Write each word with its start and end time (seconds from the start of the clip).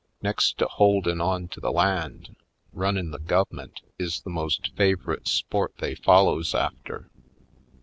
Next 0.23 0.57
to 0.57 0.65
holdin' 0.67 1.21
on 1.21 1.47
to 1.49 1.59
the 1.59 1.71
land, 1.71 2.35
runnin' 2.73 3.11
the 3.11 3.19
gov'mint 3.19 3.81
is 3.99 4.21
the 4.21 4.31
most 4.31 4.75
fav'rit' 4.75 5.27
sport 5.27 5.75
they 5.77 5.93
follows 5.93 6.55
after. 6.55 7.11